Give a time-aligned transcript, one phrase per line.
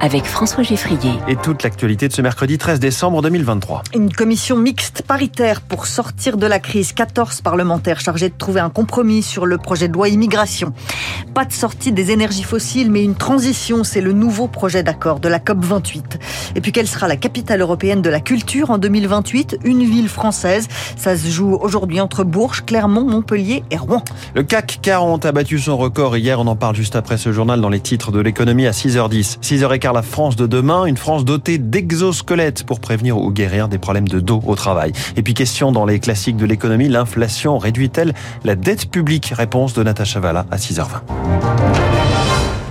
[0.00, 1.12] avec François Geffrier.
[1.28, 3.82] Et toute l'actualité de ce mercredi 13 décembre 2023.
[3.94, 6.92] Une commission mixte paritaire pour sortir de la crise.
[6.92, 10.72] 14 parlementaires chargés de trouver un compromis sur le projet de loi immigration.
[11.34, 15.28] Pas de sortie des énergies fossiles, mais une transition, c'est le nouveau projet d'accord de
[15.28, 16.18] la COP 28.
[16.56, 20.66] Et puis quelle sera la capitale européenne de la culture en 2028 Une ville française.
[20.96, 24.02] Ça se joue aujourd'hui entre Bourges, Clermont, Montpellier et Rouen.
[24.34, 26.40] Le CAC 40 a battu son record hier.
[26.40, 29.40] On en parle juste après ce journal dans les titres de l'économie à 6h10.
[29.40, 34.08] 6h15 la France de demain, une France dotée d'exosquelettes pour prévenir ou guérir des problèmes
[34.08, 34.92] de dos au travail.
[35.16, 38.14] Et puis question dans les classiques de l'économie, l'inflation réduit-elle
[38.44, 39.32] la dette publique?
[39.36, 41.89] Réponse de Natacha Valla à 6h20.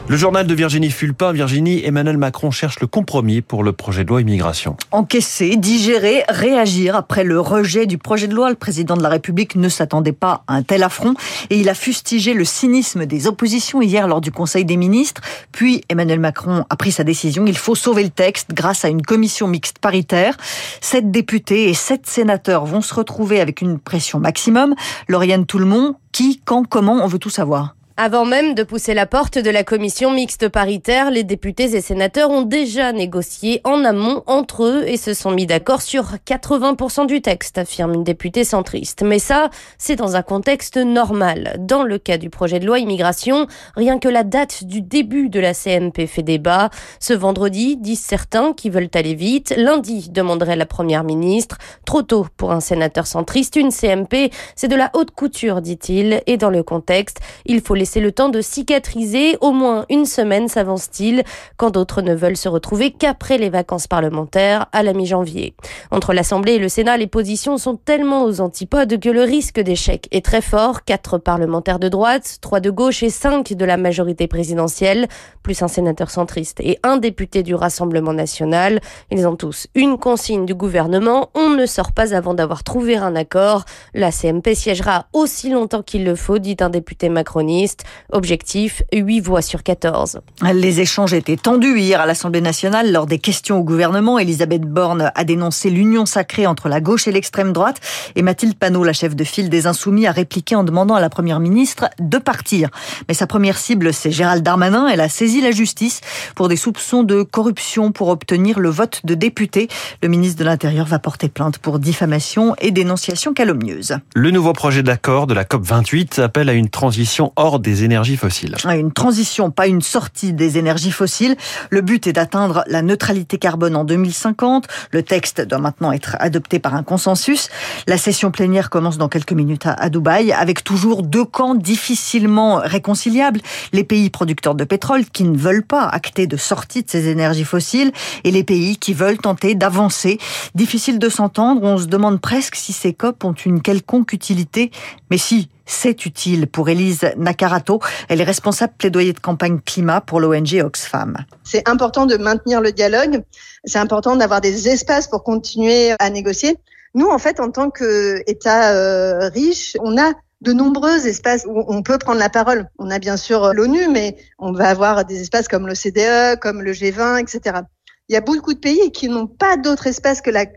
[0.09, 1.33] Le journal de Virginie Fulpin.
[1.33, 4.75] Virginie, Emmanuel Macron cherche le compromis pour le projet de loi immigration.
[4.89, 8.49] Encaisser, digérer, réagir après le rejet du projet de loi.
[8.49, 11.13] Le président de la République ne s'attendait pas à un tel affront
[11.51, 15.21] et il a fustigé le cynisme des oppositions hier lors du Conseil des ministres.
[15.51, 17.45] Puis Emmanuel Macron a pris sa décision.
[17.45, 20.37] Il faut sauver le texte grâce à une commission mixte paritaire.
[20.81, 24.73] Sept députés et sept sénateurs vont se retrouver avec une pression maximum.
[25.07, 27.75] Lauriane Toulmont, qui, quand, comment, on veut tout savoir.
[28.01, 32.29] Avant même de pousser la porte de la commission mixte paritaire, les députés et sénateurs
[32.29, 37.21] ont déjà négocié en amont entre eux et se sont mis d'accord sur 80% du
[37.21, 39.03] texte, affirme une députée centriste.
[39.03, 41.57] Mais ça, c'est dans un contexte normal.
[41.59, 45.41] Dans le cas du projet de loi immigration, rien que la date du début de
[45.41, 46.69] la CMP fait débat.
[47.01, 49.53] Ce vendredi, disent certains qui veulent aller vite.
[49.57, 51.57] Lundi, demanderait la première ministre.
[51.85, 56.21] Trop tôt pour un sénateur centriste, une CMP, c'est de la haute couture, dit-il.
[56.27, 59.35] Et dans le contexte, il faut les c'est le temps de cicatriser.
[59.41, 61.23] Au moins une semaine, s'avance-t-il,
[61.57, 65.55] quand d'autres ne veulent se retrouver qu'après les vacances parlementaires à la mi-janvier.
[65.89, 70.07] Entre l'Assemblée et le Sénat, les positions sont tellement aux antipodes que le risque d'échec
[70.11, 70.83] est très fort.
[70.83, 75.07] Quatre parlementaires de droite, trois de gauche et cinq de la majorité présidentielle,
[75.41, 78.81] plus un sénateur centriste et un député du Rassemblement national.
[79.09, 81.29] Ils ont tous une consigne du gouvernement.
[81.33, 83.65] On ne sort pas avant d'avoir trouvé un accord.
[83.95, 87.68] La CMP siégera aussi longtemps qu'il le faut, dit un député macroniste.
[88.11, 90.21] Objectif, 8 voix sur 14.
[90.53, 94.19] Les échanges étaient tendus hier à l'Assemblée nationale lors des questions au gouvernement.
[94.19, 97.79] Elisabeth Borne a dénoncé l'union sacrée entre la gauche et l'extrême droite.
[98.15, 101.09] Et Mathilde Panot, la chef de file des Insoumis, a répliqué en demandant à la
[101.09, 102.69] première ministre de partir.
[103.07, 104.87] Mais sa première cible, c'est Gérald Darmanin.
[104.87, 106.01] Elle a saisi la justice
[106.35, 109.67] pour des soupçons de corruption pour obtenir le vote de députés.
[110.01, 113.97] Le ministre de l'Intérieur va porter plainte pour diffamation et dénonciation calomnieuse.
[114.15, 118.55] Le nouveau projet d'accord de la COP28 appelle à une transition hors des énergies fossiles.
[118.65, 121.35] Une transition, pas une sortie des énergies fossiles.
[121.69, 124.67] Le but est d'atteindre la neutralité carbone en 2050.
[124.91, 127.49] Le texte doit maintenant être adopté par un consensus.
[127.87, 133.41] La session plénière commence dans quelques minutes à Dubaï, avec toujours deux camps difficilement réconciliables.
[133.73, 137.45] Les pays producteurs de pétrole qui ne veulent pas acter de sortie de ces énergies
[137.45, 137.91] fossiles
[138.23, 140.17] et les pays qui veulent tenter d'avancer.
[140.55, 144.71] Difficile de s'entendre, on se demande presque si ces COP ont une quelconque utilité.
[145.11, 147.79] Mais si, c'est utile pour Élise Nakarato.
[148.09, 151.17] Elle est responsable plaidoyer de campagne climat pour l'ONG Oxfam.
[151.43, 153.23] C'est important de maintenir le dialogue.
[153.65, 156.57] C'est important d'avoir des espaces pour continuer à négocier.
[156.95, 161.83] Nous, en fait, en tant qu'État euh, riche, on a de nombreux espaces où on
[161.83, 162.67] peut prendre la parole.
[162.79, 166.71] On a bien sûr l'ONU, mais on va avoir des espaces comme l'OCDE, comme le
[166.71, 167.61] G20, etc
[168.09, 170.47] il y a beaucoup de pays qui n'ont pas d'autre espace que la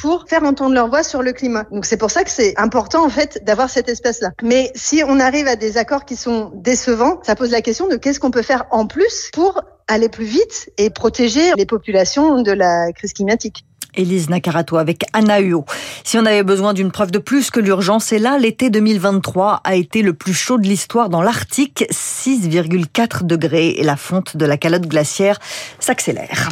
[0.00, 1.64] Pour faire entendre leur voix sur le climat.
[1.70, 4.30] Donc c'est pour ça que c'est important en fait d'avoir cet espace-là.
[4.42, 7.96] Mais si on arrive à des accords qui sont décevants, ça pose la question de
[7.96, 12.52] qu'est-ce qu'on peut faire en plus pour aller plus vite et protéger les populations de
[12.52, 13.64] la crise climatique.
[13.94, 15.64] Élise Nakarato avec Anna Huot.
[16.04, 19.74] Si on avait besoin d'une preuve de plus que l'urgence, c'est là, l'été 2023 a
[19.74, 24.56] été le plus chaud de l'histoire dans l'Arctique, 6,4 degrés et la fonte de la
[24.56, 25.38] calotte glaciaire
[25.80, 26.50] s'accélère.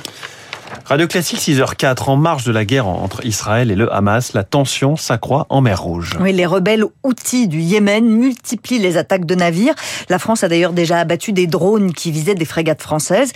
[0.89, 4.97] Radio Classique 6h04, en marge de la guerre entre Israël et le Hamas, la tension
[4.97, 6.17] s'accroît en mer Rouge.
[6.19, 9.75] Oui, les rebelles outils du Yémen multiplient les attaques de navires.
[10.09, 13.33] La France a d'ailleurs déjà abattu des drones qui visaient des frégates françaises.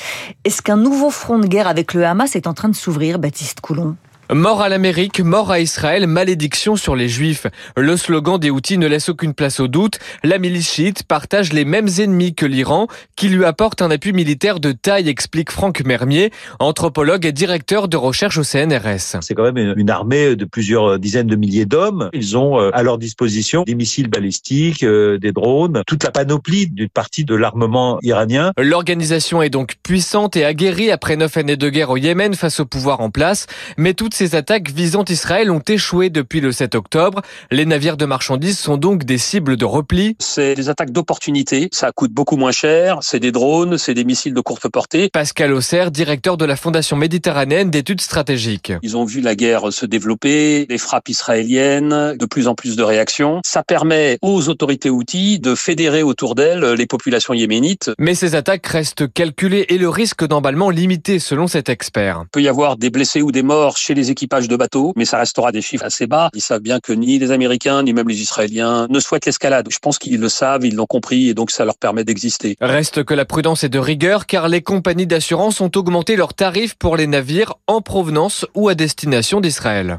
[0.46, 3.60] Est-ce qu'un nouveau front de guerre avec le Hamas est en train de s'ouvrir, Baptiste
[3.60, 3.96] Coulon?
[4.30, 7.46] Mort à l'Amérique, mort à Israël, malédiction sur les Juifs.
[7.76, 9.98] Le slogan des Houthis ne laisse aucune place au doute.
[10.24, 12.86] La milice chiite partage les mêmes ennemis que l'Iran,
[13.16, 16.30] qui lui apporte un appui militaire de taille, explique Franck Mermier,
[16.60, 19.18] anthropologue et directeur de recherche au CNRS.
[19.20, 22.08] C'est quand même une armée de plusieurs dizaines de milliers d'hommes.
[22.14, 26.68] Ils ont euh, à leur disposition des missiles balistiques, euh, des drones, toute la panoplie
[26.68, 28.52] d'une partie de l'armement iranien.
[28.56, 32.64] L'organisation est donc puissante et aguerrie après neuf années de guerre au Yémen face au
[32.64, 33.46] pouvoir en place,
[33.76, 37.22] mais tout toutes ces attaques visant Israël ont échoué depuis le 7 octobre.
[37.50, 40.16] Les navires de marchandises sont donc des cibles de repli.
[40.18, 41.70] C'est des attaques d'opportunité.
[41.72, 42.98] Ça coûte beaucoup moins cher.
[43.00, 45.08] C'est des drones, c'est des missiles de courte portée.
[45.10, 48.74] Pascal Auxerre, directeur de la Fondation méditerranéenne d'études stratégiques.
[48.82, 52.82] Ils ont vu la guerre se développer, les frappes israéliennes, de plus en plus de
[52.82, 53.40] réactions.
[53.46, 57.90] Ça permet aux autorités outils de fédérer autour d'elles les populations yéménites.
[57.98, 62.24] Mais ces attaques restent calculées et le risque d'emballement limité selon cet expert.
[62.24, 65.04] Il peut y avoir des blessés ou des morts chez les équipages de bateaux, mais
[65.04, 66.30] ça restera des chiffres assez bas.
[66.34, 69.68] Ils savent bien que ni les Américains, ni même les Israéliens ne souhaitent l'escalade.
[69.70, 72.56] Je pense qu'ils le savent, ils l'ont compris et donc ça leur permet d'exister.
[72.60, 76.74] Reste que la prudence est de rigueur car les compagnies d'assurance ont augmenté leurs tarifs
[76.74, 79.98] pour les navires en provenance ou à destination d'Israël.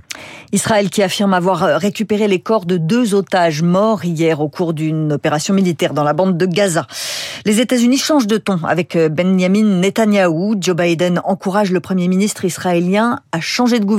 [0.51, 5.13] Israël qui affirme avoir récupéré les corps de deux otages morts hier au cours d'une
[5.13, 6.87] opération militaire dans la bande de Gaza.
[7.45, 10.55] Les États-Unis changent de ton avec Benjamin Netanyahou.
[10.59, 13.92] Joe Biden encourage le Premier ministre israélien à changer de gouvernement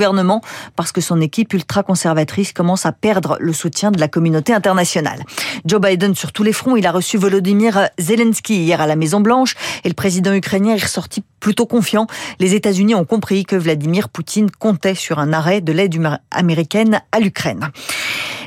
[0.76, 5.24] parce que son équipe ultra-conservatrice commence à perdre le soutien de la communauté internationale.
[5.64, 9.54] Joe Biden sur tous les fronts, il a reçu Volodymyr Zelensky hier à la Maison-Blanche
[9.84, 12.06] et le président ukrainien est ressorti plutôt confiant.
[12.40, 15.94] Les États-Unis ont compris que Vladimir Poutine comptait sur un arrêt de l'aide
[16.30, 17.68] américaine à l'Ukraine.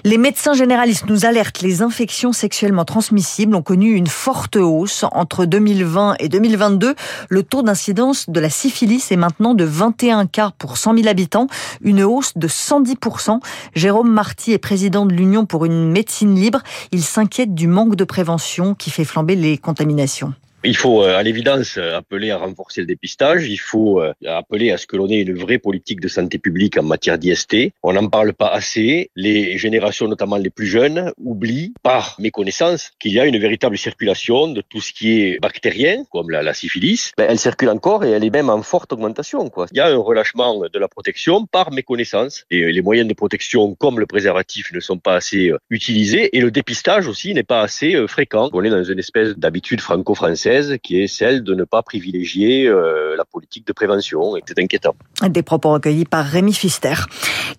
[0.03, 5.45] Les médecins généralistes nous alertent, les infections sexuellement transmissibles ont connu une forte hausse entre
[5.45, 6.95] 2020 et 2022.
[7.29, 11.45] Le taux d'incidence de la syphilis est maintenant de 21 cas pour 100 000 habitants,
[11.81, 13.41] une hausse de 110%.
[13.75, 16.63] Jérôme Marty est président de l'Union pour une médecine libre.
[16.91, 20.33] Il s'inquiète du manque de prévention qui fait flamber les contaminations.
[20.63, 23.47] Il faut à l'évidence appeler à renforcer le dépistage.
[23.47, 26.83] Il faut appeler à ce que l'on ait une vraie politique de santé publique en
[26.83, 27.71] matière d'IST.
[27.83, 29.11] On n'en parle pas assez.
[29.15, 34.47] Les générations, notamment les plus jeunes, oublient par méconnaissance qu'il y a une véritable circulation
[34.47, 37.11] de tout ce qui est bactérien, comme la, la syphilis.
[37.17, 39.49] Ben, elle circule encore et elle est même en forte augmentation.
[39.49, 39.67] Quoi.
[39.71, 42.45] Il y a un relâchement de la protection par méconnaissance.
[42.49, 46.35] Et les moyens de protection, comme le préservatif, ne sont pas assez utilisés.
[46.35, 48.49] Et le dépistage aussi n'est pas assez fréquent.
[48.53, 50.46] On est dans une espèce d'habitude franco-française
[50.81, 54.37] qui est celle de ne pas privilégier euh, la politique de prévention.
[54.37, 54.95] Et c'est inquiétant.
[55.27, 56.93] Des propos recueillis par Rémi Fister.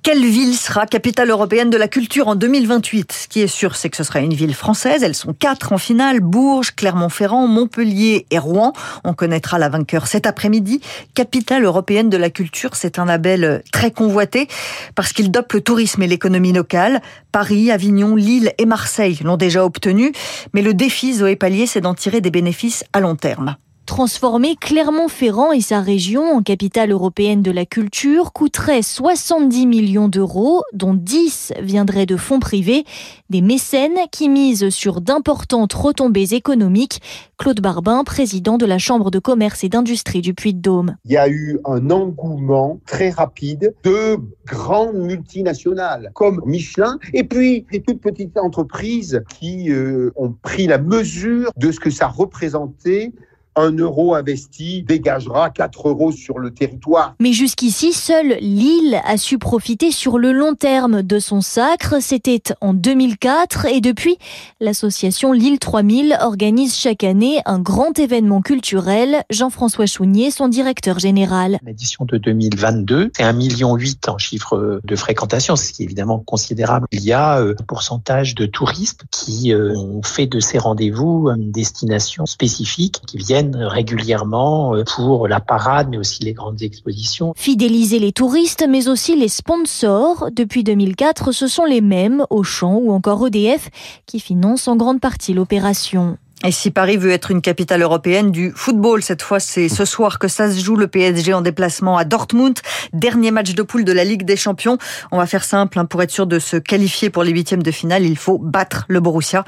[0.03, 3.91] Quelle ville sera capitale européenne de la culture en 2028 Ce qui est sûr, c'est
[3.91, 5.03] que ce sera une ville française.
[5.03, 8.73] Elles sont quatre en finale Bourges, Clermont-Ferrand, Montpellier et Rouen.
[9.05, 10.81] On connaîtra la vainqueur cet après-midi.
[11.15, 14.49] Capitale européenne de la culture, c'est un label très convoité
[14.95, 17.03] parce qu'il dope le tourisme et l'économie locale.
[17.33, 20.13] Paris, Avignon, Lille et Marseille l'ont déjà obtenu.
[20.55, 23.57] Mais le défi, Zoé Pallier, c'est d'en tirer des bénéfices à long terme.
[23.89, 30.63] Transformer Clermont-Ferrand et sa région en capitale européenne de la culture coûterait 70 millions d'euros,
[30.75, 32.85] dont 10 viendraient de fonds privés,
[33.31, 37.01] des mécènes qui misent sur d'importantes retombées économiques.
[37.39, 40.97] Claude Barbin, président de la Chambre de commerce et d'industrie du Puy-de-Dôme.
[41.07, 47.65] Il y a eu un engouement très rapide de grandes multinationales comme Michelin et puis
[47.73, 53.13] des toutes petites entreprises qui euh, ont pris la mesure de ce que ça représentait
[53.61, 57.15] un euro investi dégagera 4 euros sur le territoire.
[57.21, 61.97] Mais jusqu'ici, seule Lille a su profiter sur le long terme de son sacre.
[62.01, 64.19] C'était en 2004 et depuis,
[64.61, 69.23] l'association Lille 3000 organise chaque année un grand événement culturel.
[69.31, 71.59] Jean-François Chounier, son directeur général.
[71.65, 73.79] L'édition de 2022, c'est 1,8 million
[74.09, 76.87] en chiffre de fréquentation, ce qui est évidemment considérable.
[76.93, 82.27] Il y a un pourcentage de touristes qui ont fait de ces rendez-vous une destination
[82.27, 87.33] spécifique, qui viennent régulièrement pour la parade, mais aussi les grandes expositions.
[87.37, 90.29] Fidéliser les touristes, mais aussi les sponsors.
[90.33, 93.71] Depuis 2004, ce sont les mêmes, Auchan ou encore EDF,
[94.07, 96.19] qui financent en grande partie l'opération.
[96.45, 100.21] Et si Paris veut être une capitale européenne du football, cette fois c'est ce soir
[100.21, 102.57] que ça se joue le PSG en déplacement à Dortmund.
[102.93, 104.79] Dernier match de poule de la Ligue des Champions.
[105.11, 107.73] On va faire simple, hein, pour être sûr de se qualifier pour les huitièmes de
[107.73, 109.45] finale, il faut battre le Borussia.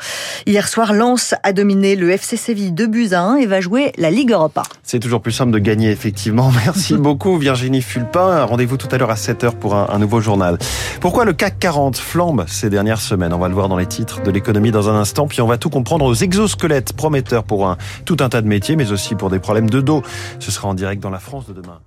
[0.46, 3.92] Hier soir, Lens a dominé le FC Séville 2 buts à 1 et va jouer
[3.96, 4.64] la Ligue Europa.
[4.82, 6.50] C'est toujours plus simple de gagner, effectivement.
[6.64, 8.42] Merci beaucoup Virginie Fulpin.
[8.42, 10.58] Rendez-vous tout à l'heure à 7h pour un, un nouveau journal.
[11.00, 13.32] Pourquoi le CAC 40 flambe ces dernières semaines?
[13.32, 15.56] On va le voir dans les titres de l'économie dans un instant, puis on va
[15.56, 19.38] tout comprendre aux exosquelettes prometteur pour tout un tas de métiers, mais aussi pour des
[19.38, 20.02] problèmes de dos.
[20.38, 21.80] Ce sera en direct dans la France de demain.